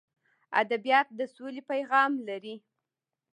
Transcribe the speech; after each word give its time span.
ادبیات 0.61 1.07
د 1.19 1.19
سولې 1.35 1.61
پیغام 1.71 2.11
لري. 2.27 2.55